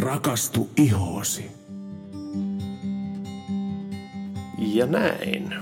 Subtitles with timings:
[0.00, 1.50] rakastu ihoosi.
[4.58, 5.54] Ja näin.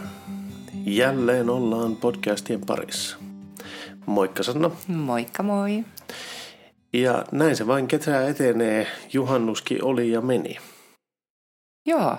[0.85, 3.17] Jälleen ollaan podcastien parissa.
[4.07, 4.71] Moikka Sanna.
[4.89, 5.85] Moikka moi.
[6.93, 8.87] Ja näin se vain kesä etenee.
[9.13, 10.57] Juhannuskin oli ja meni.
[11.87, 12.17] Joo,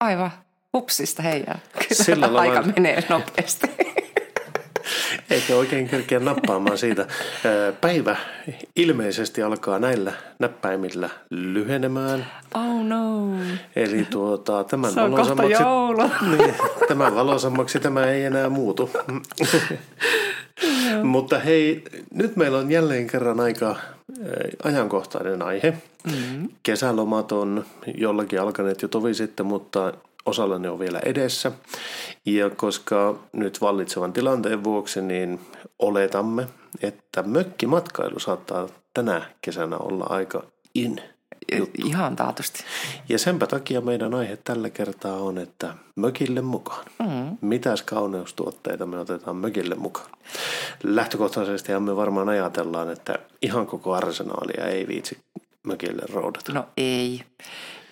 [0.00, 0.30] aivan
[0.72, 1.58] hupsista heijaa.
[1.72, 3.66] Kyllä Sillä lailla- aika menee nopeasti.
[5.32, 7.06] Eikä oikein kerkeä nappaamaan siitä.
[7.80, 8.16] Päivä
[8.76, 12.26] ilmeisesti alkaa näillä näppäimillä lyhenemään.
[12.54, 13.28] Oh no.
[13.76, 16.10] Eli tuota, tämän Se on joulu.
[16.36, 16.54] niin,
[16.88, 18.90] tämän valoisammaksi tämä ei enää muutu.
[21.02, 23.76] Mutta hei, nyt meillä on jälleen kerran aika
[24.64, 25.74] ajankohtainen aihe.
[26.04, 26.48] Mm-hmm.
[26.62, 27.64] Kesälomat on
[27.96, 29.92] jollakin alkaneet jo tovi sitten, mutta
[30.26, 31.52] osalla ne on vielä edessä.
[32.26, 35.40] Ja koska nyt vallitsevan tilanteen vuoksi, niin
[35.78, 36.46] oletamme,
[36.82, 40.42] että mökkimatkailu saattaa tänä kesänä olla aika
[40.74, 41.00] in.
[41.84, 42.64] Ihan taatusti.
[43.08, 46.84] Ja senpä takia meidän aihe tällä kertaa on, että mökille mukaan.
[46.98, 47.38] Mm.
[47.40, 50.10] Mitäs kauneustuotteita me otetaan mökille mukaan?
[50.82, 55.18] Lähtökohtaisesti me varmaan ajatellaan, että ihan koko arsenaalia ei viitsi
[55.66, 56.52] mökille roudata.
[56.52, 57.22] No ei.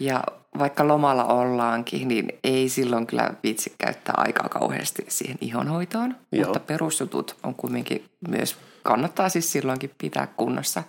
[0.00, 0.24] Ja
[0.58, 6.16] vaikka lomalla ollaankin, niin ei silloin kyllä viitsi käyttää aikaa kauheasti siihen ihonhoitoon.
[6.32, 6.44] Joo.
[6.44, 10.82] Mutta perusjutut on kuitenkin myös, kannattaa siis silloinkin pitää kunnossa.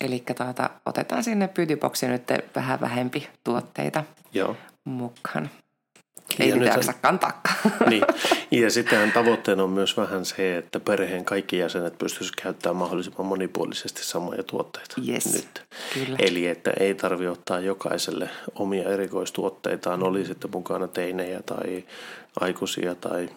[0.00, 2.22] Eli tuota, otetaan sinne beautyboxiin nyt
[2.56, 4.56] vähän vähempi tuotteita Joo.
[4.84, 5.50] mukaan.
[6.40, 7.58] Ei Ja nythän- jaksa kantaakaan.
[7.90, 8.02] Niin.
[8.50, 14.04] Ja sitten tavoitteena on myös vähän se, että perheen kaikki jäsenet pystyisivät käyttämään mahdollisimman monipuolisesti
[14.04, 15.62] samoja tuotteita Yes, nyt.
[15.94, 16.16] kyllä.
[16.18, 21.84] Eli että ei tarvi ottaa jokaiselle omia erikoistuotteitaan, oli sitten mukana teinejä tai
[22.40, 23.28] aikuisia tai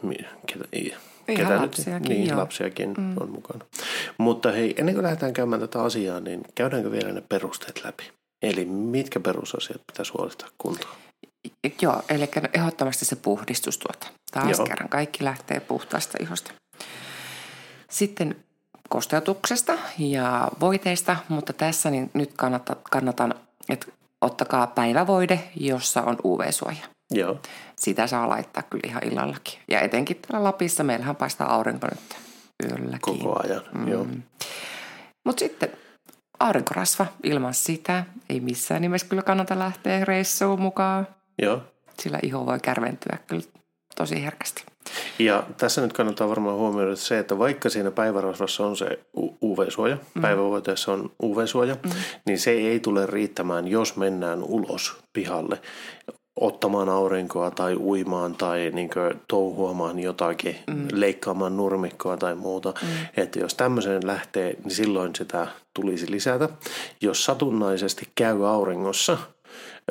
[0.48, 2.38] ketä, Ihan ketä lapsiakin, niin, joo.
[2.40, 3.14] lapsiakin mm.
[3.20, 3.66] on mukana.
[4.18, 8.04] Mutta hei, ennen kuin lähdetään käymään tätä asiaa, niin käydäänkö vielä ne perusteet läpi?
[8.42, 10.96] Eli mitkä perusasiat pitäisi huolehtia kuntoon?
[11.82, 14.08] Joo, eli ehdottomasti se puhdistustuote.
[14.32, 14.58] Taas Joo.
[14.58, 14.66] Joo.
[14.66, 16.52] kerran kaikki lähtee puhtaasta ihosta.
[17.90, 18.36] Sitten
[18.90, 23.36] kosteutuksesta ja voiteista, mutta tässä niin nyt kannata, kannatan,
[23.70, 23.88] että
[24.22, 26.84] ottakaa päivävoide, jossa on UV-suoja.
[27.14, 27.40] Joo,
[27.76, 29.60] Sitä saa laittaa kyllä ihan illallakin.
[29.68, 32.18] Ja etenkin täällä Lapissa meillähän paistaa aurinko nyt
[32.64, 33.00] yölläkin.
[33.00, 33.62] koko ajan.
[33.74, 33.88] Mm.
[33.88, 34.08] Joo.
[35.26, 35.70] Mutta sitten
[36.40, 41.08] aurinkorasva ilman sitä ei missään nimessä kyllä kannata lähteä reissuun mukaan.
[41.42, 41.62] Joo.
[42.00, 43.44] Sillä iho voi kärventyä kyllä
[43.96, 44.64] tosi herkästi.
[45.20, 49.00] Ja tässä nyt kannattaa varmaan huomioida se, että vaikka siinä päivärasvassa on se
[49.44, 50.22] UV-suoja, mm.
[50.22, 51.92] päivävoiteessa on UV-suoja, mm.
[52.26, 55.62] niin se ei tule riittämään, jos mennään ulos pihalle
[56.36, 58.90] ottamaan aurinkoa tai uimaan tai niin
[59.28, 60.88] touhuamaan jotakin, mm.
[60.92, 62.74] leikkaamaan nurmikkoa tai muuta.
[62.82, 62.88] Mm.
[63.18, 66.50] Että jos tämmöiseen lähtee, niin silloin sitä tulisi lisätä.
[67.02, 69.18] Jos satunnaisesti käy auringossa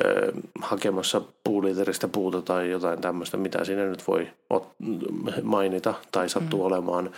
[0.05, 0.31] ö,
[0.61, 6.65] hakemassa puuliteristä puuta tai jotain tämmöistä, mitä siinä nyt voi ot- mainita tai sattuu mm.
[6.65, 7.11] olemaan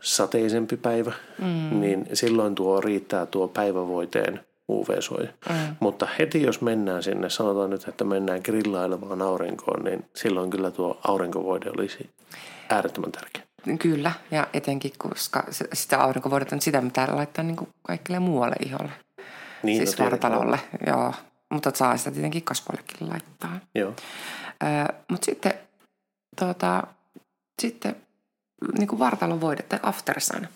[0.00, 1.80] sateisempi päivä, mm.
[1.80, 5.28] niin silloin tuo riittää tuo päivävoiteen UV-suoja.
[5.48, 5.76] Mm.
[5.80, 11.00] Mutta heti jos mennään sinne, sanotaan nyt, että mennään grillailemaan aurinkoon, niin silloin kyllä tuo
[11.08, 12.10] aurinkovoide olisi
[12.70, 13.42] äärettömän tärkeä.
[13.78, 18.92] Kyllä, ja etenkin koska sitä aurinkovuodet on sitä, mitä laittaa niin kaikille muualle iholle.
[19.62, 21.12] Niin, siis no vartalolle, joo.
[21.52, 23.60] Mutta saa sitä tietenkin kasvoillekin laittaa.
[23.74, 23.94] Joo.
[25.10, 25.54] Mutta sitten,
[26.40, 26.82] tota,
[27.62, 27.96] sitten
[28.78, 30.48] niin kuin vartalon voide tai after sun,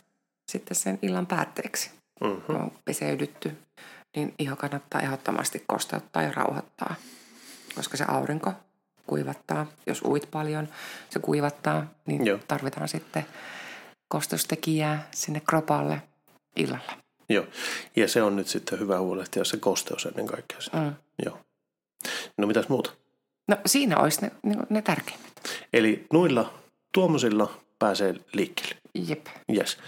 [0.51, 1.91] sitten sen illan päätteeksi,
[2.21, 2.43] Mm-hmm.
[2.43, 3.59] kun on peseydytty,
[4.17, 6.95] niin iho kannattaa ehdottomasti kosteuttaa ja rauhoittaa,
[7.75, 8.53] koska se aurinko
[9.07, 9.67] kuivattaa.
[9.87, 10.69] Jos uit paljon,
[11.11, 12.37] se kuivattaa, niin Joo.
[12.37, 12.45] Joo.
[12.49, 13.27] tarvitaan sitten
[14.09, 16.03] kosteustekijää sinne kropalle
[16.57, 16.93] illalla.
[17.29, 17.45] Joo.
[17.97, 20.59] Ja se on nyt sitten hyvä huolehtia se kosteus ennen kaikkea.
[20.73, 20.95] Mm.
[21.25, 21.39] Joo.
[22.37, 22.91] No mitäs muuta?
[23.49, 25.33] No siinä olisi ne, niin ne tärkeimmät.
[25.73, 26.55] Eli noilla
[26.95, 28.81] tuommoisilla pääsee liikkeelle.
[28.95, 29.27] Jep.
[29.57, 29.79] Yes.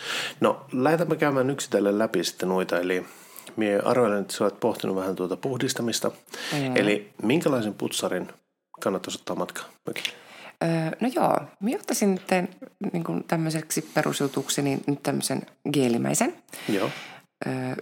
[0.40, 2.80] No, lähdetään käymään yksitellen läpi sitten noita.
[2.80, 3.06] Eli
[3.56, 6.10] mie arvelen, että sä olet pohtinut vähän tuota puhdistamista.
[6.52, 6.76] Mm.
[6.76, 8.28] Eli minkälaisen putsarin
[8.80, 10.12] kannattaisi ottaa matkaan mökille?
[10.62, 12.20] Öö, no joo, minä ottaisin
[12.92, 16.34] niin kuin tämmöiseksi perusjutuksi niin nyt tämmöisen geelimäisen.
[16.68, 16.90] Joo.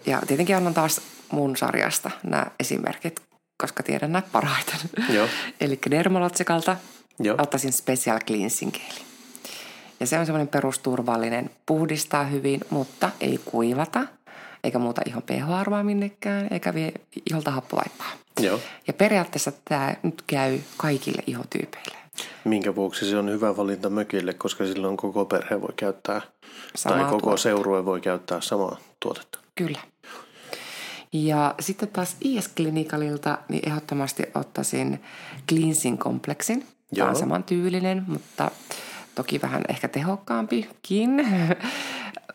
[0.06, 1.00] Ja tietenkin annan taas
[1.30, 3.20] mun sarjasta nämä esimerkit,
[3.62, 4.76] koska tiedän nämä parhaiten.
[5.10, 5.28] Joo.
[5.60, 6.76] Eli Dermalotsikalta
[7.18, 7.36] Joo.
[7.40, 9.00] ottaisin Special Cleansing Geeli.
[10.00, 14.00] Ja se on semmoinen perusturvallinen, puhdistaa hyvin, mutta ei kuivata,
[14.64, 16.92] eikä muuta ihon pH-arvoa minnekään, eikä vie
[17.30, 18.12] iholta happovaippaa.
[18.40, 18.60] Joo.
[18.86, 21.98] Ja periaatteessa tämä nyt käy kaikille ihotyypeille.
[22.44, 26.20] Minkä vuoksi se on hyvä valinta mökille, koska silloin koko perhe voi käyttää,
[26.76, 27.42] Samaa tai koko tuotetta.
[27.42, 29.38] seurue voi käyttää samaa tuotetta.
[29.58, 29.80] Kyllä.
[31.12, 35.02] Ja sitten taas IS Clinicalilta niin ehdottomasti ottaisin
[35.48, 36.02] Cleansing.
[36.02, 36.60] Tämä
[36.92, 37.08] Joo.
[37.08, 38.50] on saman tyylinen, mutta
[39.14, 41.10] toki vähän ehkä tehokkaampikin.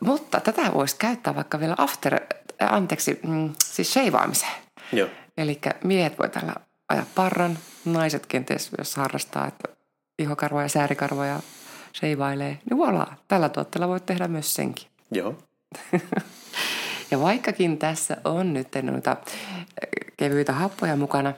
[0.07, 2.13] mutta tätä voisi käyttää vaikka vielä after,
[2.61, 4.61] äh, anteeksi, mm, siis sheivaamiseen.
[4.91, 5.09] Joo.
[5.37, 6.55] Eli miehet voi tällä
[6.89, 9.67] ajaa parran, naiset kenties jos harrastaa, että
[10.19, 11.39] ihokarvoja, säärikarvoja
[11.93, 14.87] sheivailee, niin voilà, tällä tuotteella voit tehdä myös senkin.
[15.11, 15.35] Joo.
[17.13, 19.65] Ja vaikkakin tässä on nyt noita äh,
[20.17, 21.33] kevyitä happoja mukana,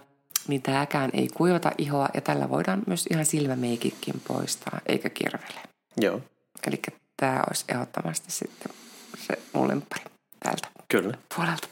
[0.48, 5.60] niin tämäkään ei kuivata ihoa ja tällä voidaan myös ihan silmämeikitkin poistaa, eikä kirvele.
[6.02, 6.22] Joo.
[6.68, 6.82] Eli
[7.18, 8.72] tämä olisi ehdottomasti sitten
[9.18, 10.04] se mun lemppari
[10.40, 11.18] täältä Kyllä.
[11.36, 11.68] puolelta.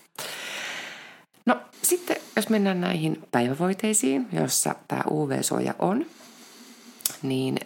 [1.45, 6.05] No sitten jos mennään näihin päivävoiteisiin, jossa tämä UV-suoja on,
[7.21, 7.57] niin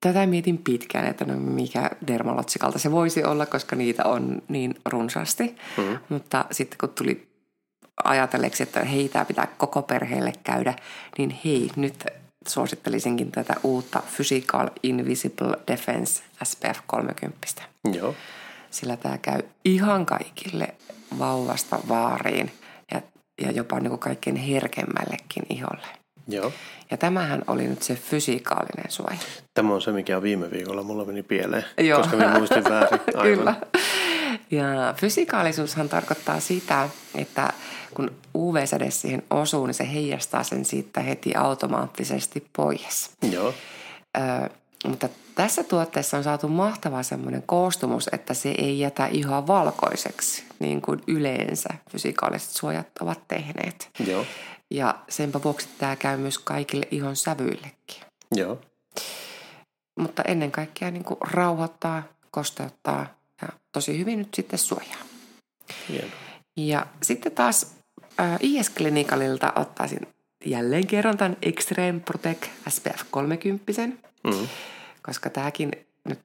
[0.00, 5.56] tätä mietin pitkään, että no mikä dermalotsikalta se voisi olla, koska niitä on niin runsaasti.
[5.76, 5.98] Mm.
[6.08, 7.28] Mutta sitten kun tuli
[8.04, 10.74] ajatelleeksi, että hei, tämä pitää koko perheelle käydä,
[11.18, 12.04] niin hei, nyt
[12.48, 17.38] suosittelisinkin tätä uutta Physical Invisible Defense SPF 30
[17.92, 18.14] Joo.
[18.70, 20.74] sillä tämä käy ihan kaikille
[21.18, 22.52] vauvasta vaariin
[22.92, 23.02] ja,
[23.42, 26.05] ja jopa niin kuin kaikkein herkemmällekin iholle.
[26.28, 26.52] Joo.
[26.90, 29.18] Ja tämähän oli nyt se fysikaalinen suoja.
[29.54, 31.98] Tämä on se, mikä viime viikolla mulla meni pieleen, Joo.
[31.98, 33.00] koska minä muistin väärin.
[33.14, 33.36] Aivan.
[33.38, 33.54] Kyllä.
[34.50, 37.52] Ja fysikaalisuushan tarkoittaa sitä, että
[37.94, 43.10] kun UV-säde siihen osuu, niin se heijastaa sen siitä heti automaattisesti pois.
[43.32, 43.54] Joo.
[44.88, 50.82] Mutta tässä tuotteessa on saatu mahtava semmoinen koostumus, että se ei jätä ihoa valkoiseksi, niin
[50.82, 53.90] kuin yleensä fysikaaliset suojat ovat tehneet.
[54.06, 54.26] Joo.
[54.70, 58.02] Ja senpä vuoksi tämä käy myös kaikille ihon sävyillekin.
[58.34, 58.60] Joo.
[59.98, 63.06] Mutta ennen kaikkea niin kuin rauhoittaa, kosteuttaa
[63.42, 65.02] ja tosi hyvin nyt sitten suojaa.
[65.88, 66.10] Hieno.
[66.56, 67.74] Ja sitten taas
[68.20, 70.00] äh, IS Clinicalilta ottaisin
[70.44, 73.72] jälleen kerran tämän Extreme Protect SPF 30,
[74.26, 74.48] Mm.
[75.06, 75.70] Koska tämäkin
[76.04, 76.20] nyt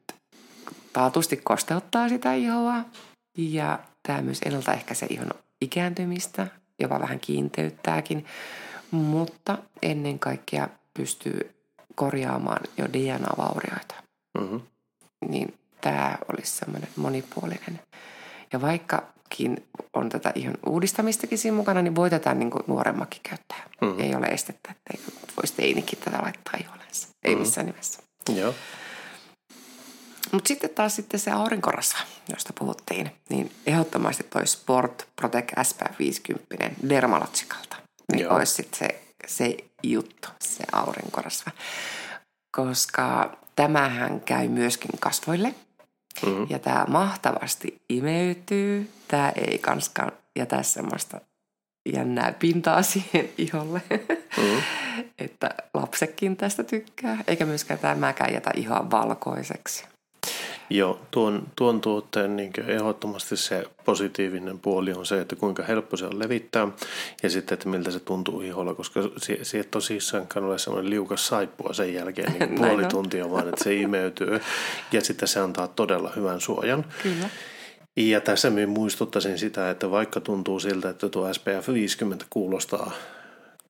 [0.94, 2.86] taatusti kosteuttaa sitä ihoa
[3.38, 5.30] ja tämä myös ennaltaehkäisee ihon
[5.62, 6.48] ikääntymistä,
[6.80, 8.26] jopa vähän kiinteyttääkin,
[8.92, 11.56] mutta ennen kaikkea pystyy
[11.96, 13.96] korjaamaan jo DNA-vaurioita.
[14.40, 14.62] Mm-hmm.
[15.28, 17.80] Niin tämä olisi semmoinen monipuolinen.
[18.54, 23.64] Ja vaikkakin on tätä ihan uudistamistakin siinä mukana, niin voi tätä niin kuin nuoremmakin käyttää.
[23.82, 23.92] Mhm.
[23.92, 24.00] Mm.
[24.00, 27.08] Ei ole estettä, että voisi teinikin tätä laittaa ihollensa.
[27.24, 27.42] Ei Mhm.
[27.42, 28.00] missään nimessä.
[28.30, 28.56] Joo.
[30.32, 36.72] Mutta sitten taas sitten se aurinkorasva, josta puhuttiin, niin ehdottomasti toi Sport Protect SPF 50
[36.90, 37.76] Dermalotsikalta.
[38.12, 38.36] Niin Joo.
[38.36, 41.52] olisi sitten se, se juttu, se aurinkorasva.
[42.52, 45.56] Koska tämähän käy myöskin kasvoille.
[46.26, 46.48] Mm-hmm.
[46.50, 48.92] Ja tämä mahtavasti imeytyy.
[49.08, 51.22] Tämä ei kanskaan jätä semmoista
[51.94, 53.82] jännää pintaa siihen iholle.
[54.38, 54.62] Mm-hmm.
[55.26, 57.24] että lapsekin tästä tykkää.
[57.28, 59.86] Eikä myöskään tämäkään jätä ihoa valkoiseksi.
[60.70, 66.06] Joo, tuon, tuon tuotteen niin ehdottomasti se positiivinen puoli on se, että kuinka helppo se
[66.06, 66.68] on levittää
[67.24, 71.28] ja sitten, että miltä se tuntuu iholla, koska se, se ei tosissaan ole semmoinen liukas
[71.28, 74.42] saippua sen jälkeen niin puoli tuntia, vaan että se imeytyy
[74.92, 76.86] ja sitten se antaa todella hyvän suojan.
[77.04, 77.30] Kyllä.
[77.98, 82.92] Ja tässä minä muistuttaisin sitä, että vaikka tuntuu siltä, että tuo SPF 50 kuulostaa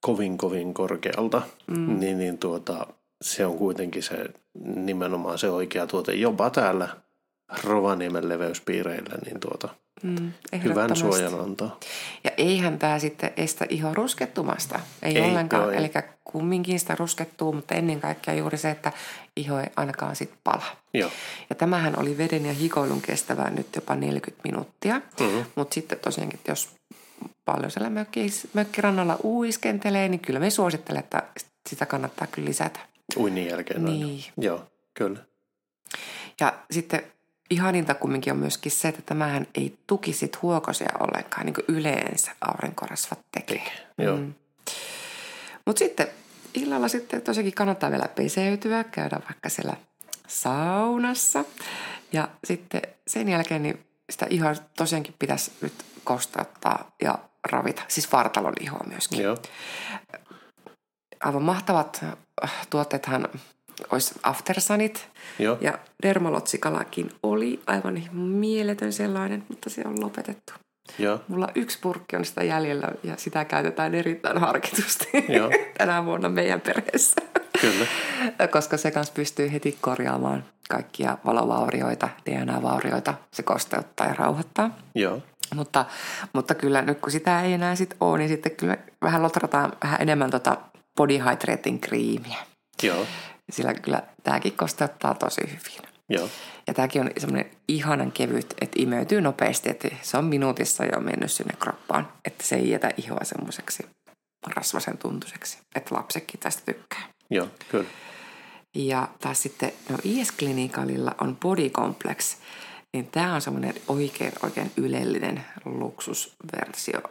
[0.01, 1.99] kovin kovin korkealta, mm.
[1.99, 2.87] niin, niin tuota,
[3.21, 4.25] se on kuitenkin se
[4.75, 6.89] nimenomaan se oikea tuote jopa täällä
[7.63, 9.69] Rovaniemen leveyspiireillä, niin tuota,
[10.03, 10.31] Mm,
[10.63, 11.79] hyvän suojan antaa.
[12.23, 14.79] Ja eihän tämä sitten estä iho ruskettumasta.
[15.01, 15.63] Ei, Ei, ollenkaan.
[15.63, 15.77] joo, ei.
[15.77, 15.91] Eli
[16.23, 18.91] kumminkin sitä ruskettuu, mutta ennen kaikkea juuri se, että
[19.35, 20.63] iho ei ainakaan sit pala.
[20.93, 21.09] Joo,
[21.49, 25.01] Ja tämähän oli veden ja hikoilun kestävää nyt jopa 40 minuuttia.
[25.19, 25.37] Mhm.
[25.55, 26.69] Mutta sitten tosiaankin, että jos
[27.45, 31.23] paljon siellä mökkis, mökkirannalla uiskentelee, niin kyllä me suosittelen, että
[31.69, 32.79] sitä kannattaa kyllä lisätä.
[33.17, 33.85] uinnin jälkeen.
[33.85, 34.05] aina.
[34.05, 34.23] Niin.
[34.37, 35.19] Joo, kyllä.
[36.39, 37.03] Ja sitten
[37.51, 42.31] ihaninta kumminkin on myöskin se, että tämähän ei tuki sit huokosia ollenkaan, niin kuin yleensä
[42.41, 43.71] aurinkorasvat tekee.
[43.97, 44.17] Joo.
[45.65, 46.07] Mutta sitten
[46.53, 49.73] illalla sitten tosiaankin kannattaa vielä peseytyä, käydä vaikka siellä
[50.27, 51.45] saunassa.
[52.11, 57.19] Ja sitten sen jälkeen niin sitä ihoa tosiaankin pitäisi nyt kostauttaa ja
[57.51, 57.81] ravita.
[57.87, 59.21] Siis vartalon ihoa myöskin.
[59.21, 59.37] Joo,
[61.23, 62.05] Aivan mahtavat
[62.69, 63.27] tuotteethan
[63.91, 65.07] olisi Aftersunit.
[65.39, 70.53] joo, Ja Dermalotsikalakin oli aivan mieletön sellainen, mutta se on lopetettu.
[70.99, 75.49] joo, Mulla yksi purkki on sitä jäljellä ja sitä käytetään erittäin harkitusti Joo.
[75.77, 77.21] tänä vuonna meidän perheessä.
[77.61, 77.85] kyllä.
[78.51, 83.13] Koska se kanssa pystyy heti korjaamaan kaikkia valovaurioita, DNA-vaurioita.
[83.33, 84.77] Se kosteuttaa ja rauhoittaa.
[84.95, 85.21] Joo,
[85.55, 85.85] Mutta,
[86.33, 90.01] mutta kyllä nyt kun sitä ei enää sit ole, niin sitten kyllä vähän lotrataan vähän
[90.01, 90.57] enemmän tota
[90.97, 92.37] body hydrating kriimiä.
[92.83, 93.05] Joo,
[93.51, 95.89] Sillä kyllä tämäkin kosteuttaa tosi hyvin.
[96.09, 96.29] joo.
[96.67, 101.31] Ja tämäkin on semmoinen ihanan kevyt, että imeytyy nopeasti, että se on minuutissa jo mennyt
[101.31, 102.07] sinne kroppaan.
[102.25, 103.83] Että se ei jätä ihoa semmoiseksi
[104.55, 107.03] rasvasen tuntuiseksi, että lapsetkin tästä tykkää.
[107.29, 107.89] Joo, kyllä.
[108.75, 112.37] Ja taas sitten, no IS Clinicalilla on Body Complex,
[112.93, 117.01] niin tämä on semmoinen oikein, oikein ylellinen luksusversio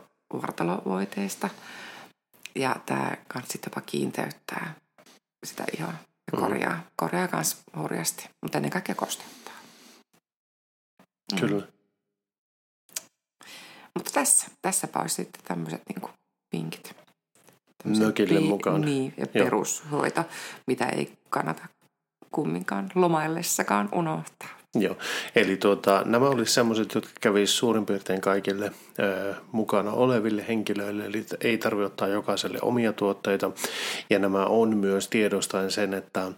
[0.42, 1.48] vartalovoiteista.
[2.54, 4.74] Ja tämä kans sitten jopa kiinteyttää
[5.46, 5.92] sitä ihoa
[6.32, 6.44] ja Mm.
[6.44, 9.54] korjaa, korjaa kans hurjasti, mutta ennen kaikkea kosteuttaa.
[11.32, 11.38] Mm.
[11.40, 11.66] Kyllä.
[13.94, 16.10] Mutta tässä, tässäpä olisi sitten tämmöiset niinku
[16.52, 16.94] vinkit.
[17.84, 18.80] Mökille pi- mukaan.
[18.80, 19.44] Niin, ja Joo.
[19.44, 20.24] perushoito,
[20.66, 21.68] mitä ei kannata
[22.30, 24.59] kumminkaan lomaillessakaan unohtaa.
[24.84, 24.96] Joo,
[25.36, 31.26] eli tuota, nämä olisivat sellaiset, jotka kävisivät suurin piirtein kaikille ö, mukana oleville henkilöille, eli
[31.40, 33.50] ei tarvitse ottaa jokaiselle omia tuotteita.
[34.10, 36.32] Ja nämä on myös tiedostaen sen, että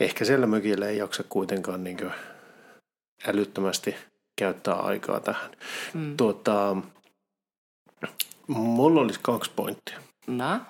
[0.00, 2.10] ehkä siellä mökillä ei jaksa kuitenkaan niin
[3.26, 3.94] älyttömästi
[4.36, 5.50] käyttää aikaa tähän.
[5.94, 6.16] Mm.
[6.16, 6.76] Tuota,
[8.46, 10.07] mulla olisi kaksi pointtia.
[10.28, 10.60] No,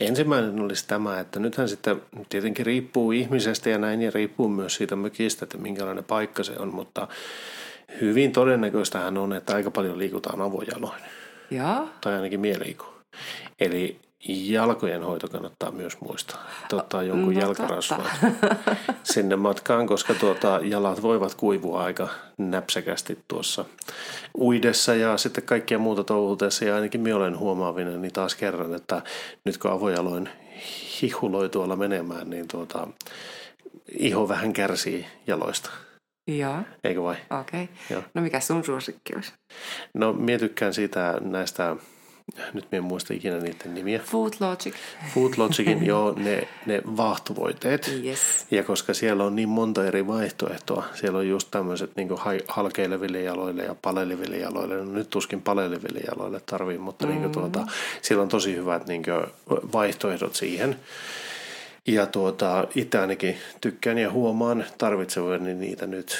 [0.00, 4.96] Ensimmäinen olisi tämä, että nythän sitten tietenkin riippuu ihmisestä ja näin, ja riippuu myös siitä
[4.96, 7.08] mökistä, että minkälainen paikka se on, mutta
[8.00, 11.02] hyvin todennäköistähän on, että aika paljon liikutaan avojaloin,
[11.50, 11.88] joo.
[12.00, 12.94] tai ainakin mie liikuu.
[13.60, 16.46] Eli jalkojen hoito kannattaa myös muistaa.
[16.72, 18.06] Ottaa jonkun No jalkarasvan
[19.02, 23.64] sinne matkaan, koska tuota, jalat voivat kuivua aika näpsäkästi tuossa
[24.38, 26.64] uidessa ja sitten kaikkia muuta touhutessa.
[26.64, 29.02] Ja ainakin minä olen huomaavinen niin taas kerran, että
[29.44, 30.28] nyt kun avojaloin
[31.02, 32.88] hihuloi tuolla menemään, niin tuota,
[33.98, 35.70] iho vähän kärsii jaloista.
[36.26, 37.16] Joo, Eikö vai?
[37.40, 37.62] okei.
[37.62, 37.76] Okay.
[37.90, 38.02] Joo.
[38.14, 39.32] No mikä sun suosikki olisi?
[39.94, 41.76] No minä tykkään siitä näistä,
[42.52, 43.98] nyt minä en muista ikinä niiden nimiä.
[43.98, 44.74] Food Logic.
[45.14, 48.00] Food Logicin, joo, ne, ne vaahtovoiteet.
[48.04, 48.46] Yes.
[48.50, 52.08] Ja koska siellä on niin monta eri vaihtoehtoa, siellä on just tämmöiset niin
[52.48, 54.76] halkeileville jaloille ja paleleville jaloille.
[54.76, 57.12] No nyt tuskin paleleville jaloille tarvii, mutta mm.
[57.12, 57.66] niin tuota,
[58.02, 59.02] siellä on tosi hyvät niin
[59.72, 60.76] vaihtoehdot siihen.
[61.86, 66.16] Ja tuota, itse ainakin tykkään ja huomaan tarvitsevani niitä nyt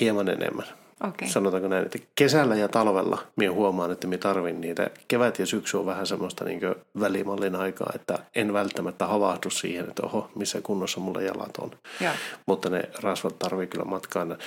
[0.00, 0.66] hieman enemmän.
[1.04, 1.28] Okei.
[1.28, 4.90] Sanotaanko näin, että kesällä ja talvella minä huomaan, että minä tarvin niitä.
[5.08, 6.60] Kevät ja syksy on vähän semmoista niin
[7.00, 11.70] välimallin aikaa, että en välttämättä havahdu siihen, että oho, missä kunnossa mulla jalat on.
[12.00, 12.12] Joo.
[12.46, 14.38] Mutta ne rasvat tarvii kyllä matkaan.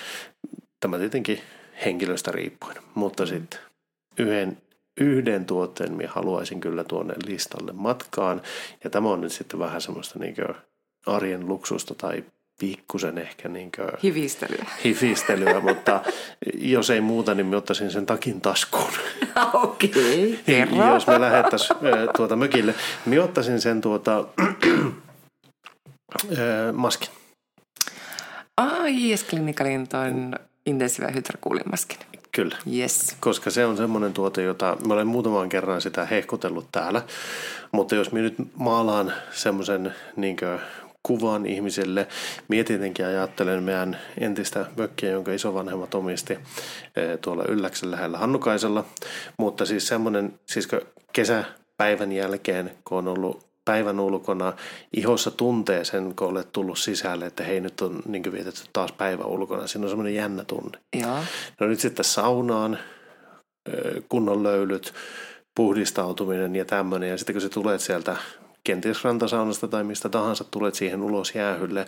[0.79, 1.39] Tämä tietenkin
[1.85, 2.77] henkilöstä riippuen.
[2.95, 3.59] Mutta sitten
[4.19, 4.57] yhden,
[4.99, 8.41] yhden tuotteen minä haluaisin kyllä tuonne listalle matkaan.
[8.83, 10.35] Ja tämä on nyt sitten vähän semmoista niin
[11.05, 12.23] arjen luksusta tai
[12.61, 13.71] pikkusen ehkä niin
[14.03, 14.65] Hivistelyä.
[14.83, 16.01] hifistelyä, mutta
[16.55, 18.91] jos ei muuta, niin mä ottaisin sen takin taskuun.
[19.53, 20.93] Okei, kerro.
[20.93, 21.79] jos me lähettäisiin
[22.17, 22.75] tuota mökille,
[23.05, 24.25] niin ottaisin sen tuota,
[26.73, 27.09] maskin.
[28.57, 31.97] Ai, yes, Clinicalin ton intensiivä hydrakuulimaskin.
[32.31, 32.57] Kyllä.
[32.73, 33.15] Yes.
[33.19, 37.01] Koska se on semmoinen tuote, jota mä olen muutaman kerran sitä hehkutellut täällä.
[37.71, 40.37] Mutta jos minä nyt maalaan semmoisen niin
[41.03, 42.07] kuvan ihmiselle.
[42.47, 48.85] Mie tietenkin ajattelen meidän entistä mökkiä, jonka isovanhemmat omisti eh, tuolla Ylläksen lähellä Hannukaisella.
[49.37, 50.67] Mutta siis semmoinen, siis
[51.13, 54.53] kesäpäivän jälkeen, kun on ollut päivän ulkona,
[54.93, 59.23] ihossa tuntee sen, kun olet tullut sisälle, että hei nyt on niin vietetty taas päivä
[59.23, 59.67] ulkona.
[59.67, 60.79] Siinä on semmoinen jännä tunne.
[61.01, 61.19] Joo.
[61.59, 62.77] No nyt sitten saunaan,
[63.69, 64.93] ö, kunnon löylyt,
[65.55, 67.09] puhdistautuminen ja tämmöinen.
[67.09, 68.15] Ja sitten kun sä tulet sieltä
[68.63, 71.85] kenties rantasaunasta tai mistä tahansa, tulet siihen ulos jäähylle.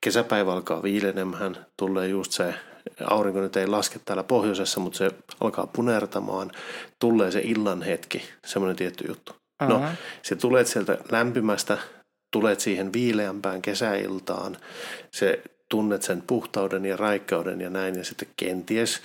[0.00, 2.54] Kesäpäivä alkaa viilenemään, tulee just se,
[3.04, 5.10] aurinko nyt ei laske täällä pohjoisessa, mutta se
[5.40, 6.50] alkaa punertamaan.
[6.98, 9.32] Tulee se illan hetki, semmoinen tietty juttu.
[9.68, 9.92] No, Aha.
[10.22, 11.78] se tulet sieltä lämpimästä,
[12.32, 14.56] tulet siihen viileämpään kesäiltaan,
[15.10, 19.00] se tunnet sen puhtauden ja raikkauden ja näin, ja sitten kenties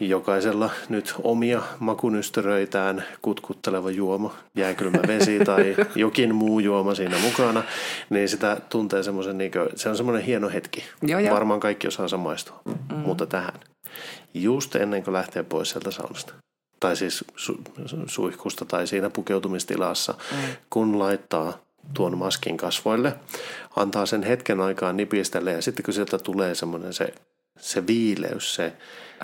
[0.00, 7.62] jokaisella nyt omia makunystyröitään kutkutteleva juoma, jääkylmä vesi tai jokin muu juoma siinä mukana,
[8.10, 10.84] niin sitä tuntee semmoisen, niin kuin, se on semmoinen hieno hetki.
[11.02, 11.34] Joo, joo.
[11.34, 12.96] Varmaan kaikki osaa samaistua, mm.
[12.96, 13.60] mutta tähän.
[14.34, 16.34] Just ennen kuin lähtee pois sieltä saunasta,
[16.80, 20.38] tai siis su- su- suihkusta tai siinä pukeutumistilassa, mm.
[20.70, 21.58] kun laittaa
[21.94, 23.14] tuon maskin kasvoille,
[23.76, 27.14] antaa sen hetken aikaa nipistellä ja sitten kun sieltä tulee semmoinen se,
[27.58, 28.72] se viileys, se,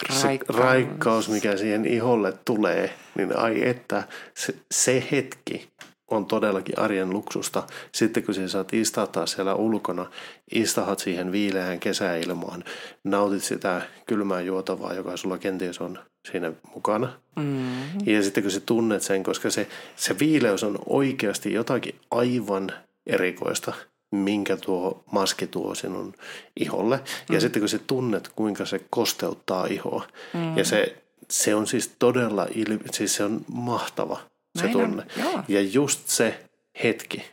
[0.08, 0.58] se Raikkaus.
[0.58, 4.02] raikkaus, mikä siihen iholle tulee, niin ai että
[4.34, 5.68] se, se hetki
[6.10, 7.62] on todellakin arjen luksusta.
[7.92, 10.06] Sitten kun sä saat istahtaa siellä ulkona,
[10.52, 12.64] istahat siihen viileään kesäilmaan,
[13.04, 15.98] nautit sitä kylmää juotavaa, joka sulla kenties on
[16.30, 17.12] siinä mukana.
[17.36, 18.00] Mm-hmm.
[18.06, 22.72] Ja sitten kun sä tunnet sen, koska se, se viileys on oikeasti jotakin aivan
[23.06, 23.72] erikoista,
[24.10, 26.14] minkä tuo maski tuo sinun
[26.56, 26.96] iholle.
[26.96, 27.34] Mm.
[27.34, 30.06] Ja sitten kun sä tunnet, kuinka se kosteuttaa ihoa.
[30.34, 30.58] Mm.
[30.58, 34.20] Ja se, se on siis todella, ilmi, siis se on mahtava
[34.58, 35.06] se Näin tunne.
[35.24, 36.44] On, ja just se
[36.82, 37.24] hetki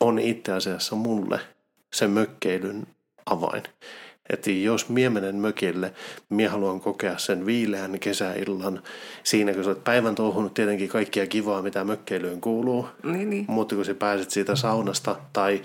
[0.00, 1.40] on itse asiassa mulle
[1.92, 2.86] se mökkeilyn
[3.26, 3.62] avain.
[4.32, 5.92] Että jos mie menen mökille,
[6.28, 8.82] mie haluan kokea sen viileän kesäillan
[9.24, 12.88] siinä, kun sä olet päivän touhunut tietenkin kaikkia kivaa, mitä mökkeilyyn kuuluu.
[13.02, 13.44] Niin, niin.
[13.48, 15.62] Mutta kun sä pääset siitä saunasta tai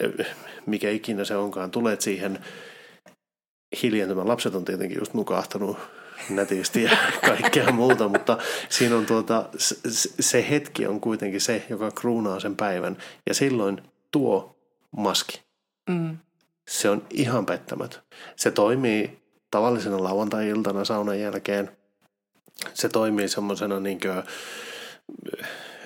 [0.00, 0.26] eh,
[0.66, 2.38] mikä ikinä se onkaan, tulet siihen
[3.82, 4.28] hiljentymään.
[4.28, 5.76] Lapset on tietenkin just nukahtanut
[6.30, 6.90] nätisti ja
[7.26, 9.48] kaikkea muuta, mutta siinä on tuota,
[10.20, 12.96] se hetki on kuitenkin se, joka kruunaa sen päivän.
[13.26, 14.56] Ja silloin tuo
[14.96, 15.42] maski,
[15.88, 16.18] mm.
[16.68, 18.02] Se on ihan pettämätön.
[18.36, 19.18] Se toimii
[19.50, 21.70] tavallisena lauantai-iltana saunan jälkeen.
[22.74, 24.22] Se toimii semmoisena niin kuin,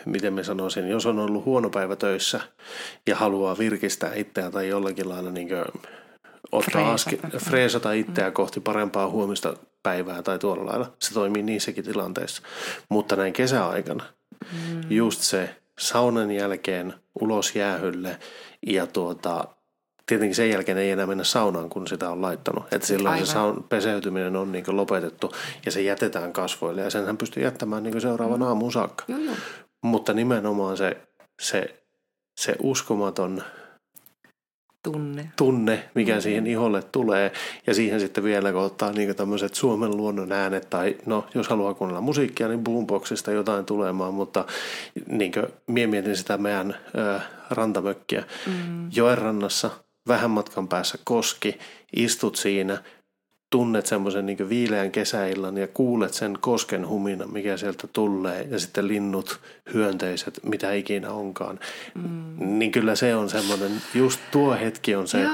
[0.06, 2.40] miten mä sanoisin, jos on ollut huono päivä töissä
[3.06, 5.64] ja haluaa virkistää itseä tai jollakin lailla niin kuin,
[6.52, 8.32] ottaa aske, freesata itseä mm.
[8.32, 10.92] kohti parempaa huomista päivää tai tuolla lailla.
[10.98, 12.42] Se toimii niissäkin tilanteissa.
[12.88, 14.04] Mutta näin kesäaikana
[14.52, 14.80] mm.
[14.90, 18.18] just se saunan jälkeen ulos jäähylle
[18.66, 19.44] ja tuota,
[20.06, 22.72] tietenkin sen jälkeen ei enää mennä saunaan, kun sitä on laittanut.
[22.72, 23.26] Että silloin Aivan.
[23.26, 25.32] se saun, peseytyminen on niin lopetettu
[25.66, 28.46] ja se jätetään kasvoille ja senhän pystyy jättämään niin seuraavan mm.
[28.46, 29.04] aamun saakka.
[29.08, 29.34] Joo, joo.
[29.82, 30.96] Mutta nimenomaan se,
[31.40, 31.82] se,
[32.40, 33.42] se uskomaton
[34.82, 35.32] tunne.
[35.36, 36.20] tunne, mikä mm.
[36.20, 37.32] siihen iholle tulee.
[37.66, 41.74] Ja siihen sitten vielä, kun ottaa niin tämmöiset Suomen luonnon äänet, tai no, jos haluaa
[41.74, 44.44] kuunnella musiikkia, niin boomboxista jotain tulemaan, mutta
[45.06, 48.24] niin kuin, mie mietin sitä meidän ö, rantamökkiä.
[48.46, 48.90] Mm.
[48.96, 49.70] Joen rannassa,
[50.08, 51.58] vähän matkan päässä koski,
[51.96, 52.82] istut siinä,
[53.52, 58.88] tunnet semmoisen niin viileän kesäillan ja kuulet sen kosken humina, mikä sieltä tulee ja sitten
[58.88, 59.40] linnut,
[59.74, 61.60] hyönteiset, mitä ikinä onkaan.
[61.94, 62.58] Mm.
[62.58, 65.20] Niin kyllä se on semmoinen, just tuo hetki on se.
[65.22, 65.32] Joo,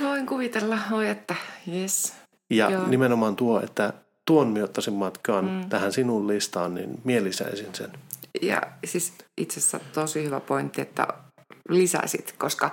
[0.00, 1.34] voin kuvitella, oi että,
[1.74, 2.12] yes.
[2.50, 2.86] Ja Joo.
[2.86, 3.92] nimenomaan tuo, että
[4.26, 5.68] tuon miottaisin matkaan mm.
[5.68, 7.90] tähän sinun listaan, niin mielisäisin sen.
[8.42, 11.06] Ja siis itse asiassa tosi hyvä pointti, että
[11.68, 12.70] lisäsit, koska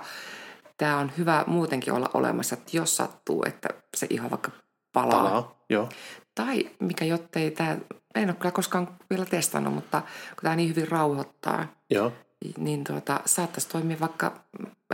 [0.78, 4.50] tämä on hyvä muutenkin olla olemassa, että jos sattuu, että se iho vaikka
[4.92, 5.22] palaa.
[5.22, 5.88] palaa joo.
[6.34, 7.76] Tai mikä jottei tämä,
[8.14, 12.12] en ole kyllä koskaan vielä testannut, mutta kun tämä niin hyvin rauhoittaa, joo.
[12.58, 14.44] niin tuota, saattaisi toimia vaikka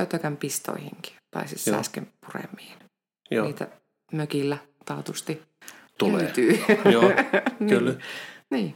[0.01, 1.77] ötökän pistoihinkin, tai siis joo.
[1.77, 2.79] säsken puremiin.
[3.31, 3.47] Joo.
[3.47, 3.69] Niitä
[4.13, 5.43] mökillä taatusti
[5.99, 6.23] Tulee.
[6.23, 6.65] löytyy.
[6.93, 7.03] Joo,
[7.61, 7.69] niin.
[7.69, 7.91] kyllä.
[7.91, 8.01] niin.
[8.51, 8.75] niin.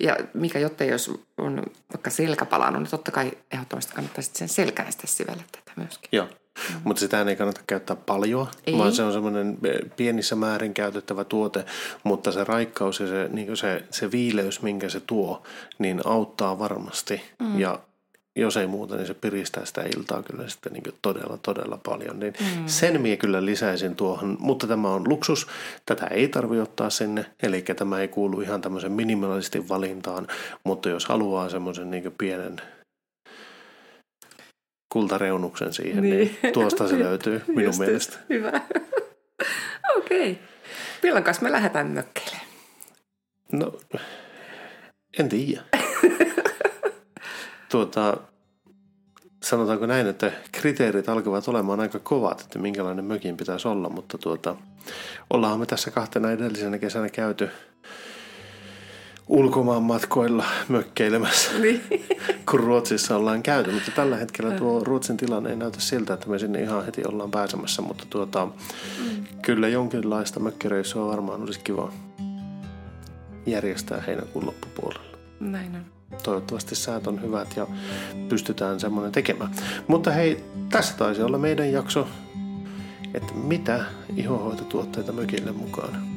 [0.00, 1.62] Ja mikä jottei, jos on
[1.92, 5.42] vaikka selkä palannut, niin totta kai ehdottomasti kannattaa sen selkään sitten sivellä
[5.76, 6.08] myöskin.
[6.12, 6.26] Joo.
[6.26, 6.80] Mm.
[6.84, 8.78] Mutta sitä ei kannata käyttää paljon, ei.
[8.78, 9.58] vaan se on semmoinen
[9.96, 11.64] pienissä määrin käytettävä tuote,
[12.04, 15.42] mutta se raikkaus ja se, niin se, se viileys, minkä se tuo,
[15.78, 17.22] niin auttaa varmasti.
[17.40, 17.60] Mm.
[17.60, 17.80] Ja
[18.36, 22.20] jos ei muuta, niin se piristää sitä iltaa kyllä sitten niin todella, todella paljon.
[22.20, 22.66] Niin mm.
[22.66, 25.46] Sen minä kyllä lisäisin tuohon, mutta tämä on luksus.
[25.86, 30.26] Tätä ei tarvitse ottaa sinne, eli tämä ei kuulu ihan tämmöisen minimalistin valintaan,
[30.64, 32.56] mutta jos haluaa semmoisen niin pienen
[34.94, 38.18] kultareunuksen siihen, niin, niin tuosta se löytyy minun Just mielestä.
[38.28, 38.52] Hyvä.
[39.96, 40.30] Okei.
[40.32, 40.44] Okay.
[41.02, 42.36] Milloin kanssa me lähdetään mökkeille?
[43.52, 43.72] No,
[45.18, 45.62] en tiedä.
[47.70, 48.16] tuota,
[49.42, 54.56] sanotaanko näin, että kriteerit alkavat olemaan aika kovat, että minkälainen mökin pitäisi olla, mutta tuota,
[55.30, 57.50] ollaan me tässä kahtena edellisenä kesänä käyty
[59.28, 61.80] ulkomaan matkoilla mökkeilemässä, niin.
[62.50, 63.72] kun Ruotsissa ollaan käyty.
[63.72, 67.30] Mutta tällä hetkellä tuo Ruotsin tilanne ei näytä siltä, että me sinne ihan heti ollaan
[67.30, 67.82] pääsemässä.
[67.82, 69.24] Mutta tuota, mm.
[69.42, 71.92] kyllä jonkinlaista mökkireissua varmaan olisi kiva
[73.46, 75.18] järjestää heinäkuun loppupuolella.
[75.40, 75.84] Näin on.
[76.22, 77.66] Toivottavasti säät on hyvät ja
[78.28, 79.50] pystytään semmoinen tekemään.
[79.88, 82.08] Mutta hei, tässä taisi olla meidän jakso,
[83.14, 83.84] että mitä
[84.16, 86.13] ihohoitotuotteita mökille mukaan.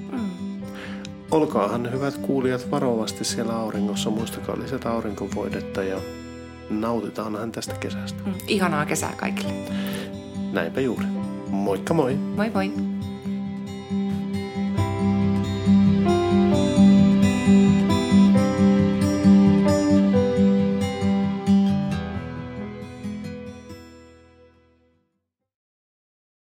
[1.31, 5.97] Olkaahan hyvät kuulijat varovasti siellä auringossa, muistakaa lisätä aurinkovoidetta ja
[6.69, 8.23] nautitaanhan tästä kesästä.
[8.25, 9.53] Mm, ihanaa kesää kaikille.
[10.51, 11.05] Näinpä juuri.
[11.47, 12.15] Moikka moi!
[12.15, 12.96] Moi moi!